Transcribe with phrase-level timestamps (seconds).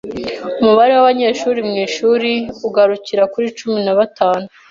[0.61, 2.31] Umubare wabanyeshuri mwishuri
[2.67, 4.45] ugarukira kuri cumi na batanu.